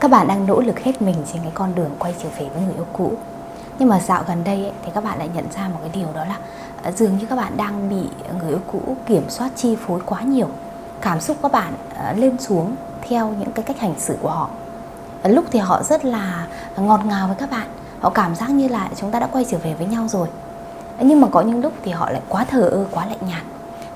[0.00, 2.62] Các bạn đang nỗ lực hết mình trên cái con đường quay trở về với
[2.62, 3.12] người yêu cũ.
[3.78, 6.08] Nhưng mà dạo gần đây ấy, thì các bạn lại nhận ra một cái điều
[6.14, 6.36] đó là
[6.82, 8.08] ờ, Dường như các bạn đang bị
[8.38, 10.48] người yêu cũ kiểm soát chi phối quá nhiều.
[11.00, 12.76] Cảm xúc các bạn ờ, lên xuống
[13.08, 14.50] theo những cái cách hành xử của họ.
[15.24, 16.46] Lúc thì họ rất là
[16.76, 17.66] ngọt ngào với các bạn.
[18.00, 20.28] Họ cảm giác như là chúng ta đã quay trở về với nhau rồi.
[20.98, 23.42] Ờ, nhưng mà có những lúc thì họ lại quá thờ ơ, quá lạnh nhạt.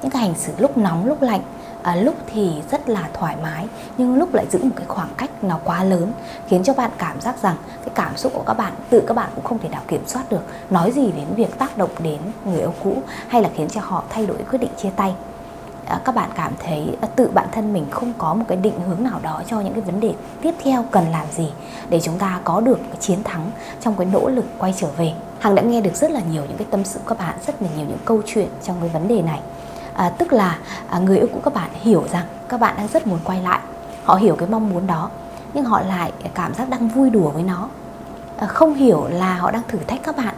[0.02, 1.42] Những cái hành xử lúc nóng, lúc lạnh
[1.84, 3.66] à, lúc thì rất là thoải mái
[3.98, 6.12] nhưng lúc lại giữ một cái khoảng cách nó quá lớn
[6.48, 9.30] khiến cho bạn cảm giác rằng cái cảm xúc của các bạn tự các bạn
[9.34, 12.61] cũng không thể nào kiểm soát được nói gì đến việc tác động đến người
[12.61, 15.14] yêu cũ hay là khiến cho họ thay đổi quyết định chia tay.
[15.86, 18.80] À, các bạn cảm thấy à, tự bản thân mình không có một cái định
[18.89, 21.53] hướng nào đó cho những cái vấn đề tiếp theo cần làm gì
[21.89, 25.12] để chúng ta có được cái chiến thắng trong cái nỗ lực quay trở về.
[25.39, 27.62] Hằng đã nghe được rất là nhiều những cái tâm sự của các bạn rất
[27.62, 29.40] là nhiều những câu chuyện trong cái vấn đề này
[29.94, 30.58] à, tức là
[30.90, 33.61] à, người yêu cũ các bạn hiểu rằng các bạn đang rất muốn quay lại.
[34.05, 35.11] Họ hiểu cái mong muốn đó
[35.55, 37.69] nhưng họ lại cảm giác đang vui đùa với nó.
[38.39, 40.34] À, không hiểu là họ đang thử thách các bạn.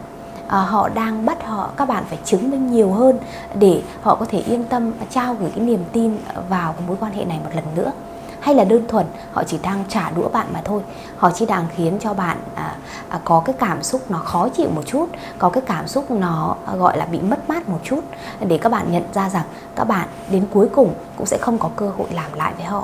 [0.47, 3.19] À, họ đang bắt họ các bạn phải chứng minh nhiều hơn
[3.59, 6.17] để họ có thể yên tâm trao gửi cái niềm tin
[6.49, 7.91] vào cái mối quan hệ này một lần nữa.
[8.39, 10.81] Hay là đơn thuần họ chỉ đang trả đũa bạn mà thôi.
[11.17, 12.75] Họ chỉ đang khiến cho bạn à,
[13.09, 15.05] à, có cái cảm xúc nó khó chịu một chút
[15.37, 18.01] có cái cảm xúc nó à, gọi là bị mất mát một chút
[18.47, 21.69] để các bạn nhận ra rằng các bạn đến cuối cùng cũng sẽ không có
[21.75, 22.83] cơ hội làm lại với họ.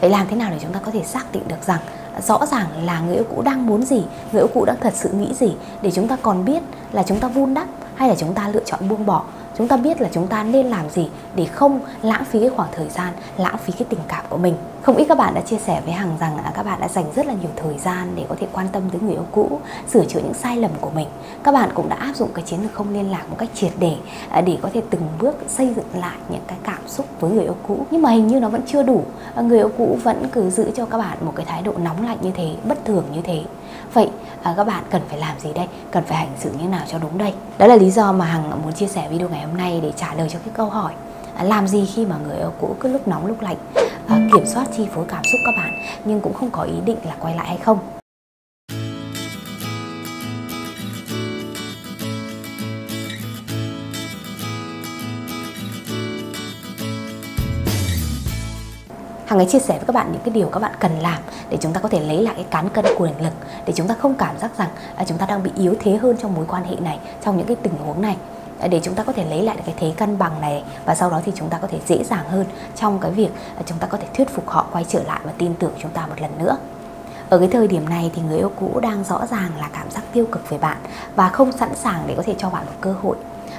[0.00, 1.80] Vậy làm thế nào để chúng ta có thể xác định được rằng
[2.26, 5.08] rõ ràng là người yêu cũ đang muốn gì, người yêu cũ đang thật sự
[5.08, 8.34] nghĩ gì để chúng ta còn biết là chúng ta vun đắp hay là chúng
[8.34, 9.24] ta lựa chọn buông bỏ?
[9.58, 12.68] Chúng ta biết là chúng ta nên làm gì để không lãng phí cái khoảng
[12.72, 14.54] thời gian lãng phí cái tình cảm của mình.
[14.82, 17.26] Không ít các bạn đã chia sẻ với hằng rằng các bạn đã dành rất
[17.26, 19.60] là nhiều thời gian để có thể quan tâm tới người yêu cũ
[19.92, 21.08] sửa chữa những sai lầm của mình.
[21.42, 23.72] Các bạn cũng đã áp dụng cái chiến lược không liên lạc một cách triệt
[23.78, 23.96] để
[24.28, 27.44] à, để có thể từng bước xây dựng lại những cái cảm xúc với người
[27.44, 27.86] yêu cũ.
[27.90, 29.04] Nhưng mà hình như nó vẫn chưa đủ.
[29.34, 32.06] À, người yêu cũ vẫn cứ giữ cho các bạn một cái thái độ nóng
[32.06, 33.42] lạnh như thế bất thường như thế
[33.94, 34.08] vậy
[34.42, 35.66] à, các bạn cần phải làm gì đây?
[35.90, 37.32] Cần phải hành xử như nào cho đúng đây?
[37.58, 40.14] Đó là lý do mà hằng muốn chia sẻ video ngày hôm nay để trả
[40.14, 40.92] lời cho cái câu hỏi
[41.36, 43.56] à, làm gì khi mà người yêu cũ cứ lúc nóng lúc lạnh?
[44.08, 46.98] À, kiểm soát chi phối cảm xúc các bạn nhưng cũng không có ý định
[47.04, 47.78] là quay lại hay không?
[59.34, 61.18] Hằng ấy chia sẻ với các bạn những cái điều các bạn cần làm
[61.50, 63.32] để chúng ta có thể lấy lại cái cán cân quyền lực
[63.66, 66.16] để chúng ta không cảm giác rằng à, chúng ta đang bị yếu thế hơn
[66.22, 68.16] trong mối quan hệ này trong những cái tình huống này.
[68.70, 71.10] Để chúng ta có thể lấy lại được cái thế cân bằng này và sau
[71.10, 72.46] đó thì chúng ta có thể dễ dàng hơn
[72.76, 73.30] trong cái việc
[73.66, 76.06] chúng ta có thể thuyết phục họ quay trở lại và tin tưởng chúng ta
[76.06, 76.56] một lần nữa.
[77.28, 80.02] Ở cái thời điểm này thì người yêu cũ đang rõ ràng là cảm giác
[80.12, 80.76] tiêu cực về bạn
[81.16, 83.16] và không sẵn sàng để có thể cho bạn một cơ hội.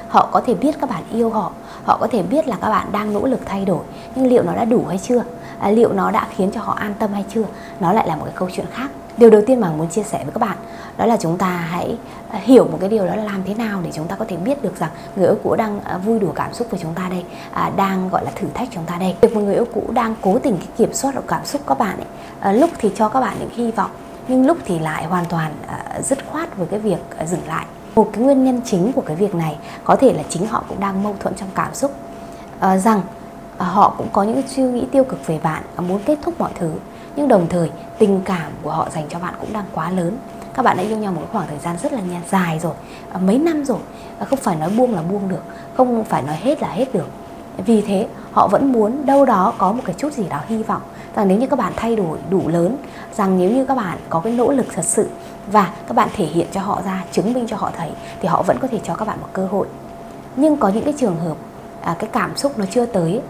[0.07, 1.51] Họ có thể biết các bạn yêu họ
[1.83, 3.83] họ có thể biết là các bạn đang nỗ lực thay đổi
[4.15, 5.23] nhưng liệu nó đã đủ hay chưa?
[5.65, 7.43] À, liệu nó đã khiến cho họ an tâm hay chưa?
[7.79, 8.89] Nó lại là một cái câu chuyện khác.
[9.17, 10.57] Điều đầu tiên mà muốn chia sẻ với các bạn
[10.97, 11.97] đó là chúng ta hãy
[12.29, 14.37] à, hiểu một cái điều đó là làm thế nào để chúng ta có thể
[14.37, 17.07] biết được rằng người yêu cũ đang à, vui đùa cảm xúc với chúng ta
[17.09, 19.15] đây à, đang gọi là thử thách chúng ta đây.
[19.21, 21.79] Việc một người yêu cũ đang cố tình cái kiểm soát được cảm xúc các
[21.79, 22.07] bạn ấy
[22.39, 23.91] à, lúc thì cho các bạn những hy vọng
[24.27, 27.65] nhưng lúc thì lại hoàn toàn à, dứt khoát với cái việc à, dừng lại.
[27.95, 30.79] Một cái nguyên nhân chính của cái việc này có thể là chính họ cũng
[30.79, 31.91] đang mâu thuẫn trong cảm xúc.
[32.59, 33.01] À, rằng
[33.57, 36.51] Ờ, họ cũng có những suy nghĩ tiêu cực về bạn muốn kết thúc mọi
[36.59, 36.71] thứ.
[37.15, 40.17] Nhưng đồng thời tình cảm của họ dành cho bạn cũng đang quá lớn.
[40.53, 42.73] Các bạn đã yêu nhau một khoảng thời gian rất là dài rồi
[43.11, 43.79] ờ, mấy năm rồi.
[44.19, 45.43] Ờ, không phải nói buông là buông được
[45.77, 47.07] không phải nói hết là hết được.
[47.57, 50.81] Vì thế họ vẫn muốn đâu đó có một cái chút gì đó hy vọng
[51.15, 52.77] rằng nếu như các bạn thay đổi đủ lớn
[53.15, 55.09] rằng nếu như các bạn có cái nỗ lực thật sự
[55.51, 57.89] và các bạn thể hiện cho họ ra chứng minh cho họ thấy
[58.21, 59.67] thì họ vẫn có thể cho các bạn một cơ hội.
[60.35, 61.37] Nhưng có những cái trường hợp
[61.81, 63.21] à, cái cảm xúc nó chưa tới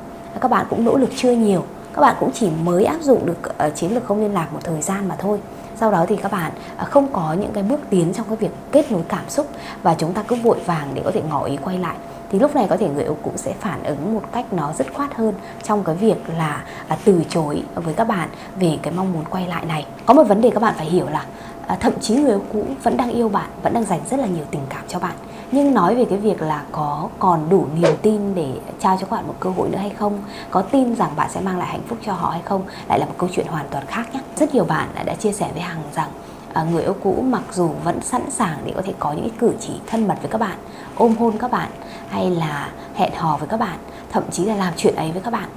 [0.41, 1.63] các bạn cũng nỗ lực chưa nhiều.
[1.93, 4.59] Các bạn cũng chỉ mới áp dụng được ờ, chiến lược không liên lạc một
[4.63, 5.39] thời gian mà thôi.
[5.75, 8.51] Sau đó thì các bạn ờ, không có những cái bước tiến trong cái việc
[8.71, 9.47] kết nối cảm xúc
[9.83, 11.95] và chúng ta cứ vội vàng để có thể ngỏ ý quay lại.
[12.31, 14.93] Thì lúc này có thể người yêu cũ sẽ phản ứng một cách nó dứt
[14.93, 18.29] khoát hơn trong cái việc là à, từ chối với các bạn
[18.59, 19.85] về cái mong muốn quay lại này.
[20.05, 21.25] Có một vấn đề các bạn phải hiểu là
[21.67, 24.27] à, thậm chí người yêu cũ vẫn đang yêu bạn, vẫn đang dành rất là
[24.27, 25.13] nhiều tình cảm cho bạn
[25.55, 29.15] nhưng nói về cái việc là có còn đủ niềm tin để trao cho các
[29.15, 30.17] bạn một cơ hội nữa hay không?
[30.51, 32.61] Có tin rằng bạn sẽ mang lại hạnh phúc cho họ hay không?
[32.89, 35.49] Lại là một câu chuyện hoàn toàn khác nhé rất nhiều bạn đã, chia sẻ
[35.53, 36.09] với hằng rằng
[36.53, 39.53] à, người yêu cũ mặc dù vẫn sẵn sàng để có thể có những cử
[39.59, 40.57] chỉ thân mật với các bạn
[40.95, 41.69] ôm hôn các bạn
[42.09, 43.77] hay là hẹn hò với các bạn
[44.11, 45.49] thậm chí là làm chuyện ấy với các bạn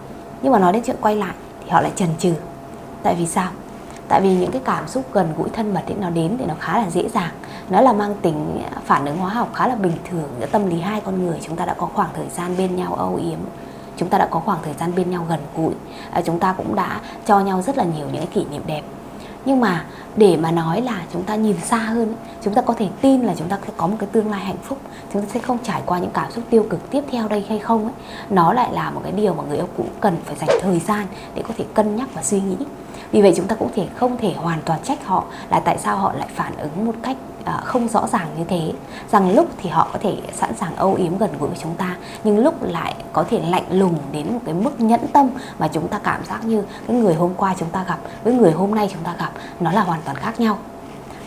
[0.43, 1.35] nhưng mà nói đến chuyện quay lại
[1.65, 2.33] thì họ lại chần chừ.
[3.03, 3.51] Tại vì sao?
[4.09, 6.55] Tại vì những cái cảm xúc gần gũi thân mật ấy nó đến thì nó
[6.61, 7.31] khá là dễ dàng.
[7.71, 10.29] Nó là mang tính phản ứng hóa học khá là bình thường.
[10.41, 12.95] Giữa tâm lý hai con người chúng ta đã có khoảng thời gian bên nhau
[12.95, 13.39] âu yếm.
[13.97, 15.75] Chúng ta đã có khoảng thời gian bên nhau gần gũi.
[16.11, 18.83] À, chúng ta cũng đã cho nhau rất là nhiều những cái kỷ niệm đẹp.
[19.45, 19.85] Nhưng mà
[20.17, 23.35] để mà nói là chúng ta nhìn xa hơn chúng ta có thể tin là
[23.37, 24.79] chúng ta sẽ có một cái tương lai hạnh phúc.
[25.13, 27.59] Chúng ta sẽ không trải qua những cảm xúc tiêu cực tiếp theo đây hay
[27.59, 27.93] không ấy.
[28.31, 31.07] Nó lại là một cái điều mà người yêu cũ cần phải dành thời gian
[31.35, 32.57] để có thể cân nhắc và suy nghĩ
[33.13, 35.97] vì vậy chúng ta cũng thể không thể hoàn toàn trách họ là tại sao
[35.97, 38.73] họ lại phản ứng một cách à, không rõ ràng như thế.
[39.13, 41.97] Rằng lúc thì họ có thể sẵn sàng âu yếm gần gũi với chúng ta,
[42.25, 45.29] nhưng lúc lại có thể lạnh lùng đến một cái mức nhẫn tâm
[45.59, 48.53] mà chúng ta cảm giác như cái người hôm qua chúng ta gặp với người
[48.53, 50.59] hôm nay chúng ta gặp nó là hoàn toàn khác nhau.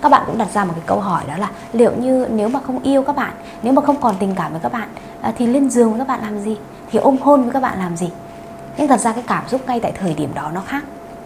[0.01, 2.60] Các bạn cũng đặt ra một cái câu hỏi đó là liệu như nếu mà
[2.60, 4.89] không yêu các bạn, nếu mà không còn tình cảm với các bạn
[5.22, 6.57] à, thì lên giường với các bạn làm gì?
[6.92, 8.10] Thì ôm hôn với các bạn làm gì?
[8.78, 10.83] Nhưng thật ra cái cảm xúc ngay tại thời điểm đó nó khác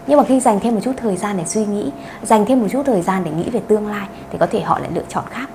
[0.07, 1.91] nhưng mà khi dành thêm một chút thời gian để suy nghĩ,
[2.23, 4.79] dành thêm một chút thời gian để nghĩ về tương lai, thì có thể họ
[4.79, 5.49] lại lựa chọn khác.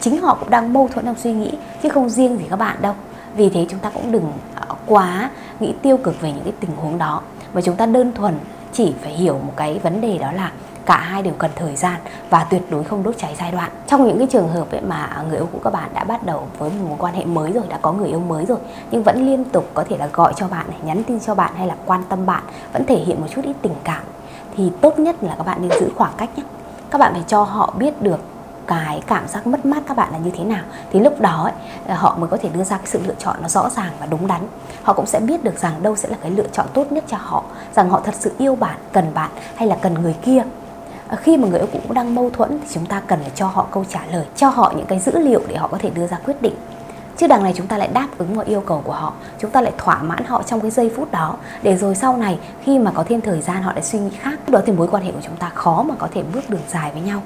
[0.00, 1.52] Chính họ cũng đang mâu thuẫn trong suy nghĩ,
[1.82, 2.94] chứ không riêng gì các bạn đâu.
[3.36, 5.30] Vì thế chúng ta cũng đừng à, quá
[5.60, 7.22] nghĩ tiêu cực về những cái tình huống đó.
[7.54, 8.34] Mà chúng ta đơn thuần
[8.74, 10.52] chỉ phải hiểu một cái vấn đề đó là
[10.86, 12.00] cả hai đều cần thời gian
[12.30, 13.70] và tuyệt đối không đốt cháy giai đoạn.
[13.86, 16.46] Trong những cái trường hợp ấy mà người yêu cũ các bạn đã bắt đầu
[16.58, 18.58] với một mối quan hệ mới rồi, đã có người yêu mới rồi,
[18.90, 21.52] nhưng vẫn liên tục có thể là gọi cho bạn này, nhắn tin cho bạn
[21.56, 22.42] hay là quan tâm bạn,
[22.72, 24.02] vẫn thể hiện một chút ít tình cảm,
[24.56, 26.42] thì tốt nhất là các bạn nên giữ khoảng cách nhé.
[26.90, 28.20] Các bạn phải cho họ biết được
[28.66, 30.64] cái cảm giác mất mát các bạn là như thế nào.
[30.92, 31.52] Thì lúc đó ấy,
[31.86, 34.06] ờ, họ mới có thể đưa ra cái sự lựa chọn nó rõ ràng và
[34.06, 34.40] đúng đắn.
[34.82, 37.16] Họ cũng sẽ biết được rằng đâu sẽ là cái lựa chọn tốt nhất cho
[37.20, 37.44] họ.
[37.76, 40.42] Rằng họ thật sự yêu bạn cần bạn hay là cần người kia.
[41.08, 43.32] Ờ, khi mà người yêu cũ cũng đang mâu thuẫn thì chúng ta cần phải
[43.34, 45.90] cho họ câu trả lời cho họ những cái dữ liệu để họ có thể
[45.90, 46.54] đưa ra quyết định.
[47.16, 49.12] Chứ đằng này chúng ta lại đáp ứng mọi yêu cầu của họ.
[49.38, 51.36] Chúng ta lại thỏa mãn họ trong cái giây phút đó.
[51.62, 54.48] Để rồi sau này khi mà có thêm thời gian họ lại suy nghĩ khác.
[54.48, 56.90] Đó thì mối quan hệ của chúng ta khó mà có thể bước đường dài
[56.92, 57.22] với nhau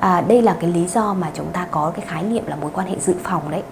[0.00, 2.70] à, đây là cái lý do mà chúng ta có cái khái niệm là mối
[2.74, 3.62] quan hệ dự phòng đấy.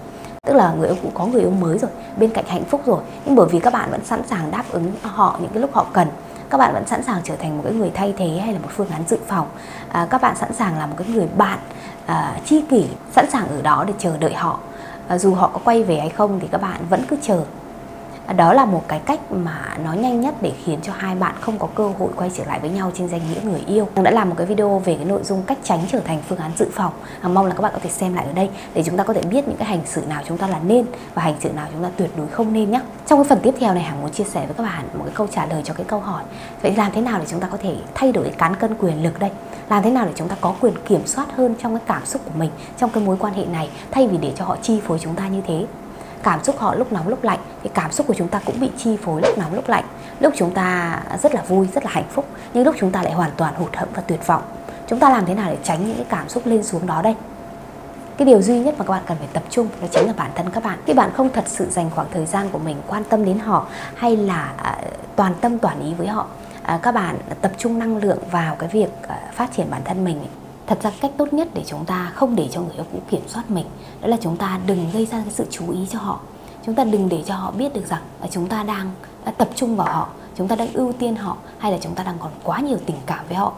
[0.47, 3.01] Tức là người yêu cũ có người yêu mới rồi bên cạnh hạnh phúc rồi.
[3.25, 5.87] Nhưng bởi vì các bạn vẫn sẵn sàng đáp ứng họ những cái lúc họ
[5.93, 6.09] cần
[6.51, 8.69] các bạn vẫn sẵn sàng trở thành một cái người thay thế hay là một
[8.77, 9.47] phương án dự phòng.
[9.89, 11.59] À, các bạn sẵn sàng là một cái người bạn
[12.07, 14.59] à, chi kỷ sẵn sàng ở đó để chờ đợi họ.
[15.09, 17.43] À, dù họ có quay về hay không thì các bạn vẫn cứ chờ
[18.37, 21.59] đó là một cái cách mà nó nhanh nhất để khiến cho hai bạn không
[21.59, 23.89] có cơ hội quay trở lại với nhau trên danh nghĩa người yêu.
[24.03, 26.51] Đã làm một cái video về cái nội dung cách tránh trở thành phương án
[26.59, 26.93] dự phòng.
[27.21, 29.13] À, mong là các bạn có thể xem lại ở đây để chúng ta có
[29.13, 31.67] thể biết những cái hành xử nào chúng ta là nên và hành xử nào
[31.73, 34.11] chúng ta tuyệt đối không nên nhé trong cái phần tiếp theo này, hằng muốn
[34.11, 36.23] chia sẻ với các bạn một cái câu trả lời cho cái câu hỏi.
[36.63, 39.03] Vậy làm thế nào để chúng ta có thể thay đổi cái cán cân quyền
[39.03, 39.31] lực đây?
[39.71, 42.23] Làm thế nào để chúng ta có quyền kiểm soát hơn trong cái cảm xúc
[42.25, 44.99] của mình trong cái mối quan hệ này thay vì để cho họ chi phối
[44.99, 45.67] chúng ta như thế?
[46.23, 48.71] Cảm xúc họ lúc nóng lúc lạnh thì cảm xúc của chúng ta cũng bị
[48.79, 49.85] chi phối lúc nóng lúc lạnh.
[50.21, 53.13] Lúc chúng ta rất là vui rất là hạnh phúc nhưng lúc chúng ta lại
[53.13, 54.43] hoàn toàn hụt hẫng và tuyệt vọng.
[54.87, 57.15] Chúng ta làm thế nào để tránh những cái cảm xúc lên xuống đó đây?
[58.17, 60.31] Cái điều duy nhất mà các bạn cần phải tập trung đó chính là bản
[60.35, 60.79] thân các bạn.
[60.87, 63.67] Khi bạn không thật sự dành khoảng thời gian của mình quan tâm đến họ
[63.95, 64.79] hay là à,
[65.17, 66.27] toàn tâm toàn ý với họ
[66.63, 70.05] à, các bạn tập trung năng lượng vào cái việc à, phát triển bản thân
[70.05, 70.21] mình
[70.69, 73.23] thật ra cách tốt nhất để chúng ta không để cho người yêu cũ kiểm
[73.27, 73.67] soát mình
[74.01, 76.21] đó là chúng ta đừng gây ra cái sự chú ý cho họ.
[76.67, 78.91] Chúng ta đừng để cho họ biết được rằng là chúng ta đang
[79.39, 82.17] tập trung vào họ chúng ta đang ưu tiên họ hay là chúng ta đang
[82.19, 83.53] còn quá nhiều tình cảm với họ.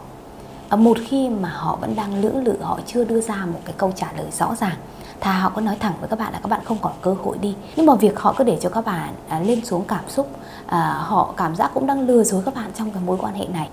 [0.77, 3.91] Một khi mà họ vẫn đang lưỡng lự họ chưa đưa ra một cái câu
[3.95, 4.75] trả lời rõ ràng
[5.19, 7.37] thà họ có nói thẳng với các bạn là các bạn không còn cơ hội
[7.41, 7.55] đi.
[7.75, 10.29] Nhưng mà việc họ cứ để cho các bạn à, lên xuống cảm xúc
[10.65, 13.45] à, họ cảm giác cũng đang lừa dối các bạn trong cái mối quan hệ
[13.45, 13.69] này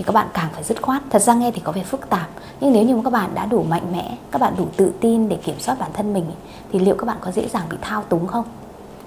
[0.00, 2.28] thì các bạn càng phải dứt khoát thật ra nghe thì có vẻ phức tạp
[2.60, 5.36] nhưng nếu như các bạn đã đủ mạnh mẽ các bạn đủ tự tin để
[5.36, 6.24] kiểm soát bản thân mình
[6.72, 8.44] thì liệu các bạn có dễ dàng bị thao túng không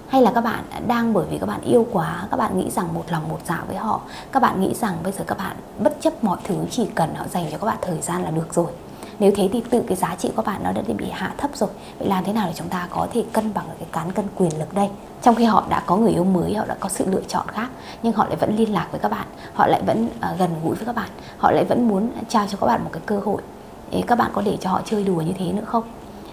[0.08, 2.94] hay là các bạn đang bởi vì các bạn yêu quá các bạn nghĩ rằng
[2.94, 4.00] một lòng một dạ với họ
[4.32, 7.24] các bạn nghĩ rằng bây giờ các bạn bất chấp mọi thứ chỉ cần họ
[7.30, 8.70] dành cho các bạn thời gian là được rồi
[9.18, 11.68] nếu thế thì tự cái giá trị của bạn nó đã bị hạ thấp rồi.
[11.98, 14.24] Vậy làm thế nào để chúng ta có thể cân bằng được cái cán cân
[14.34, 14.88] quyền lực đây?
[15.22, 17.68] Trong khi họ đã có người yêu mới họ đã có sự lựa chọn khác
[18.02, 20.74] nhưng họ lại vẫn liên lạc với các bạn họ lại vẫn uh, gần gũi
[20.74, 23.42] với các bạn họ lại vẫn muốn trao cho các bạn một cái cơ hội.
[23.90, 25.84] Thế các bạn có để cho họ chơi đùa như thế nữa không?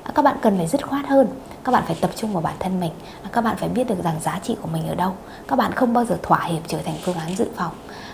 [0.03, 1.27] À, các bạn cần phải dứt khoát hơn
[1.63, 2.91] các bạn phải tập trung vào bản thân mình
[3.23, 5.13] à, các bạn phải biết được rằng giá trị của mình ở đâu.
[5.47, 7.71] Các bạn không bao giờ thỏa hiệp trở thành phương án dự phòng.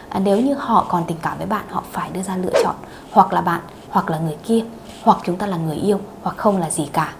[0.10, 2.76] À, nếu như họ còn tình cảm với bạn họ phải đưa ra lựa chọn.
[3.12, 4.62] Hoặc là bạn hoặc là người kia
[5.04, 7.14] hoặc chúng ta là người yêu hoặc không là gì cả.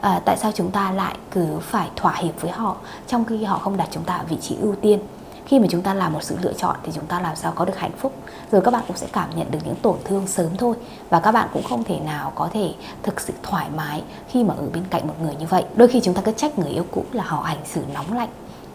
[0.00, 2.76] À, tại sao chúng ta lại cứ phải thỏa hiệp với họ
[3.06, 4.98] trong khi họ không đặt chúng ta ở vị trí ưu tiên?
[5.46, 7.64] Khi mà chúng ta làm một sự lựa chọn thì chúng ta làm sao có
[7.64, 8.12] được hạnh phúc?
[8.52, 10.76] Rồi các bạn cũng sẽ cảm nhận được những tổn thương sớm thôi
[11.10, 14.54] và các bạn cũng không thể nào có thể thực sự thoải mái khi mà
[14.54, 15.64] ở bên cạnh một người như vậy.
[15.74, 18.28] Đôi khi chúng ta cứ trách người yêu cũ là họ hành xử nóng lạnh.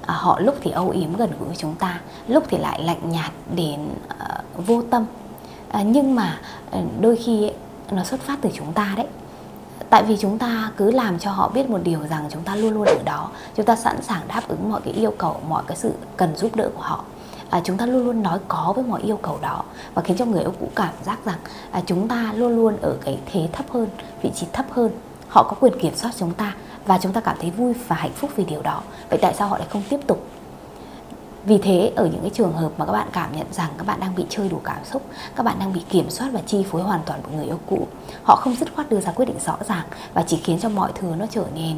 [0.06, 3.10] À, họ lúc thì âu yếm gần gũi với chúng ta lúc thì lại lạnh
[3.10, 5.06] nhạt đến uh, vô tâm
[5.74, 6.40] à, nhưng mà
[6.72, 7.54] ờ, đôi khi ấy,
[7.92, 9.08] nó xuất phát từ chúng ta đấy.
[9.90, 12.74] Tại vì chúng ta cứ làm cho họ biết một điều rằng chúng ta luôn
[12.74, 13.30] luôn ở đó.
[13.56, 16.56] Chúng ta sẵn sàng đáp ứng mọi cái yêu cầu mọi cái sự cần giúp
[16.56, 17.04] đỡ của họ.
[17.50, 19.64] À, chúng ta luôn luôn nói có với mọi yêu cầu đó
[19.94, 21.40] và khiến cho người yêu cũ cảm giác rằng
[21.72, 23.88] à, chúng ta luôn luôn ở cái thế thấp hơn
[24.22, 24.92] vị trí thấp hơn.
[25.28, 28.14] Họ có quyền kiểm soát chúng ta và chúng ta cảm thấy vui và hạnh
[28.16, 28.82] phúc vì điều đó.
[29.10, 30.28] Vậy tại sao họ lại không tiếp tục
[31.46, 34.00] vì thế ở những cái trường hợp mà các bạn cảm nhận rằng các bạn
[34.00, 35.02] đang bị chơi đủ cảm xúc,
[35.36, 37.88] các bạn đang bị kiểm soát và chi phối hoàn toàn bởi người yêu cũ,
[38.24, 40.92] họ không dứt khoát đưa ra quyết định rõ ràng và chỉ khiến cho mọi
[40.96, 41.78] thứ nó trở nên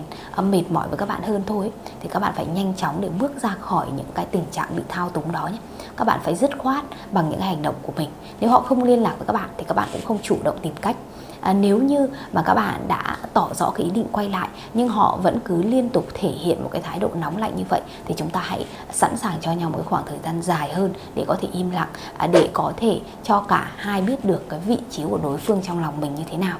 [0.51, 3.31] mệt mỏi với các bạn hơn thôi thì các bạn phải nhanh chóng để bước
[3.41, 5.57] ra khỏi những cái tình trạng bị thao túng đó nhé.
[5.97, 8.09] Các bạn phải dứt khoát bằng những hành động của mình.
[8.39, 10.57] Nếu họ không liên lạc với các bạn thì các bạn cũng không chủ động
[10.61, 10.95] tìm cách
[11.41, 14.87] à, nếu như mà các bạn đã tỏ rõ cái ý định quay lại nhưng
[14.87, 17.81] họ vẫn cứ liên tục thể hiện một cái thái độ nóng lạnh như vậy
[18.05, 20.93] thì chúng ta hãy sẵn sàng cho nhau một cái khoảng thời gian dài hơn
[21.15, 24.59] để có thể im lặng à, để có thể cho cả hai biết được cái
[24.59, 26.57] vị trí của đối phương trong lòng mình như thế nào.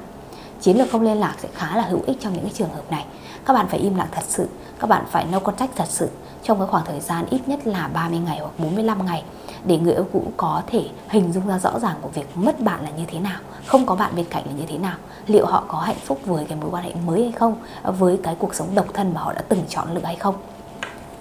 [0.62, 2.91] Chiến lược không liên lạc sẽ khá là hữu ích trong những cái trường hợp
[2.91, 3.05] này.
[3.46, 4.48] Các bạn phải im lặng thật sự
[4.79, 6.10] các bạn phải no contact thật sự
[6.46, 9.24] trong cái khoảng thời gian ít nhất là 30 ngày hoặc 45 ngày
[9.66, 12.84] để người yêu cũ có thể hình dung ra rõ ràng của việc mất bạn
[12.84, 14.98] là như thế nào không có bạn bên cạnh là như thế nào
[15.28, 18.36] liệu họ có hạnh phúc với cái mối quan hệ mới hay không với cái
[18.40, 20.36] cuộc sống độc thân mà họ đã từng chọn lựa hay không.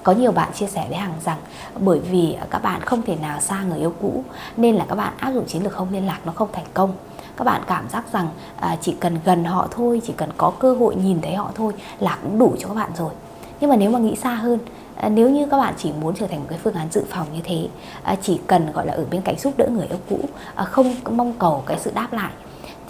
[0.02, 1.38] Có nhiều bạn chia sẻ với Hằng rằng
[1.80, 4.24] bởi vì các bạn không thể nào xa người yêu cũ
[4.56, 6.92] nên là các bạn áp dụng chiến lược không liên lạc nó không thành công.
[7.36, 8.28] Các bạn cảm giác rằng
[8.60, 11.72] à, chỉ cần gần họ thôi chỉ cần có cơ hội nhìn thấy họ thôi
[11.98, 13.10] là cũng đủ cho các bạn rồi.
[13.60, 14.58] Nhưng mà nếu mà nghĩ xa hơn
[14.96, 17.26] À, nếu như các bạn chỉ muốn trở thành một cái phương án dự phòng
[17.34, 17.68] như thế
[18.02, 20.18] à, chỉ cần, gọi là, ở bên cạnh giúp đỡ người yêu cũ
[20.54, 22.32] à, không mong cầu cái sự đáp lại,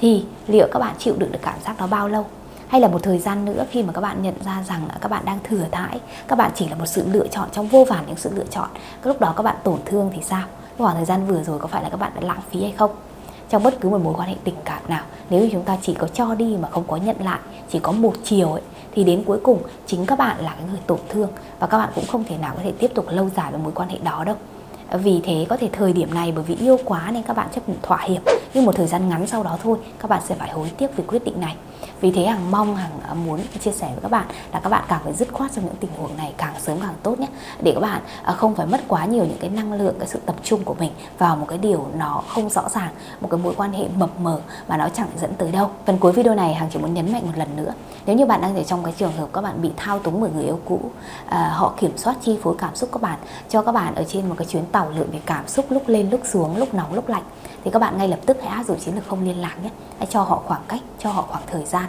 [0.00, 2.26] thì liệu các bạn chịu đựng được cảm giác đó bao lâu?
[2.68, 5.25] Hay là một thời gian nữa khi mà các bạn nhận ra rằng các bạn
[5.25, 8.16] đang thừa thãi, các bạn chỉ là một sự lựa chọn trong vô vàn những
[8.16, 8.68] sự lựa chọn
[9.04, 10.42] lúc đó các bạn tổn thương thì sao?
[10.78, 12.90] Khoảng thời gian vừa rồi có phải là các bạn đã lãng phí hay không?
[13.50, 15.94] Trong bất cứ một mối quan hệ tình cảm nào, nếu như chúng ta chỉ
[15.94, 17.38] có cho đi mà không có nhận lại,
[17.70, 18.62] chỉ có một chiều ấy
[18.95, 21.29] thì đến cuối cùng, chính các bạn là cái người tổn thương.
[21.59, 23.73] Và các bạn cũng không thể nào có thể tiếp tục lâu dài với mối
[23.75, 24.37] quan hệ đó đâu
[24.99, 27.69] vì thế có thể thời điểm này bởi vì yêu quá nên các bạn chấp
[27.69, 28.23] nhận thỏa hiệp.
[28.55, 31.05] Nhưng một thời gian ngắn sau đó thôi các bạn sẽ phải hối tiếc về
[31.07, 31.57] quyết định này.
[32.01, 34.85] Vì thế hằng mong hằng à, muốn chia sẻ với các bạn là các bạn
[34.89, 37.27] càng phải dứt khoát trong những tình huống này càng sớm càng tốt nhé.
[37.63, 40.21] Để các bạn à, không phải mất quá nhiều những cái năng lượng cái sự
[40.27, 43.55] tập trung của mình vào một cái điều nó không rõ ràng một cái mối
[43.57, 45.71] quan hệ mập mờ mà nó chẳng dẫn tới đâu.
[45.87, 47.73] Phần cuối video này hằng chỉ muốn nhấn mạnh một lần nữa
[48.07, 50.31] nếu như bạn đang ở trong cái trường hợp các bạn bị thao túng bởi
[50.35, 50.81] người yêu cũ
[51.27, 54.29] à, họ kiểm soát chi phối cảm xúc các bạn cho các bạn ở trên
[54.29, 57.09] một cái chuyến tàu lượng về cảm xúc lúc lên lúc xuống lúc nóng lúc
[57.09, 57.23] lạnh.
[57.64, 59.71] Thì các bạn ngay lập tức hãy áp dụng chiến lược không liên lạc nhé.
[59.99, 61.85] Hãy cho họ khoảng cách cho họ khoảng thời gian.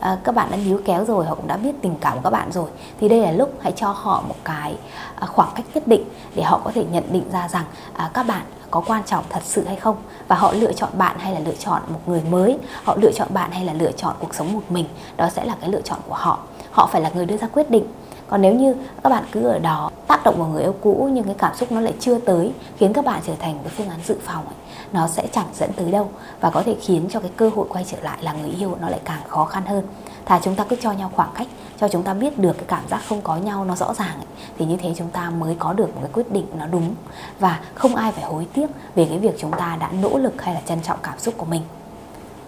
[0.00, 2.30] À, các bạn đã níu kéo rồi họ cũng đã biết tình cảm của các
[2.30, 2.70] bạn rồi.
[3.00, 4.76] Thì đây là lúc hãy cho họ một cái
[5.14, 6.04] à, khoảng cách nhất định
[6.34, 9.42] để họ có thể nhận định ra rằng à, các bạn có quan trọng thật
[9.44, 9.96] sự hay không.
[10.28, 13.28] Và họ lựa chọn bạn hay là lựa chọn một người mới họ lựa chọn
[13.30, 15.98] bạn hay là lựa chọn cuộc sống một mình đó sẽ là cái lựa chọn
[16.08, 16.38] của họ.
[16.70, 17.84] Họ phải là người đưa ra quyết định
[18.28, 21.24] còn nếu như các bạn cứ ở đó tác động vào người yêu cũ nhưng
[21.24, 23.98] cái cảm xúc nó lại chưa tới khiến các bạn trở thành cái phương án
[24.04, 24.54] dự phòng ấy,
[24.92, 26.08] nó sẽ chẳng dẫn tới đâu
[26.40, 28.88] và có thể khiến cho cái cơ hội quay trở lại là người yêu nó
[28.88, 29.84] lại càng khó khăn hơn.
[30.24, 31.46] Thà chúng ta cứ cho nhau khoảng cách
[31.80, 34.26] cho chúng ta biết được cái cảm giác không có nhau nó rõ ràng ấy,
[34.58, 36.94] thì như thế chúng ta mới có được một cái quyết định nó đúng.
[37.38, 40.54] Và không ai phải hối tiếc về cái việc chúng ta đã nỗ lực hay
[40.54, 41.62] là trân trọng cảm xúc của mình.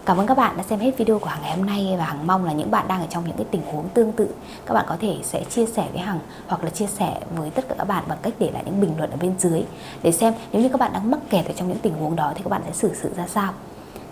[0.05, 2.27] Cảm ơn các bạn đã xem hết video của Hằng ngày hôm nay và Hằng
[2.27, 4.27] mong là những bạn đang ở trong những cái tình huống tương tự
[4.65, 7.65] các bạn có thể sẽ chia sẻ với Hằng hoặc là chia sẻ với tất
[7.69, 9.63] cả các bạn bằng cách để lại những bình luận ở bên dưới
[10.03, 12.33] để xem nếu như các bạn đang mắc kẹt ở trong những tình huống đó
[12.35, 13.53] thì các bạn sẽ xử sự ra sao.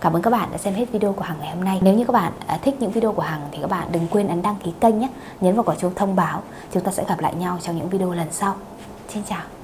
[0.02, 1.80] Cảm ơn các bạn đã xem hết video của Hằng ngày hôm nay.
[1.82, 4.28] Nếu như các bạn à, thích những video của Hằng thì các bạn đừng quên
[4.28, 5.10] ấn đăng ký kênh nhé,
[5.42, 6.44] nhấn vào quả chuông thông báo.
[6.74, 8.56] Chúng ta sẽ gặp lại nhau trong những video lần sau.
[9.10, 9.59] Xin chào.